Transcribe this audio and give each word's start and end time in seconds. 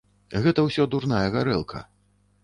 Гэта 0.45 0.63
ўсё 0.67 0.85
дурная 0.93 1.27
гарэлка. 1.35 1.83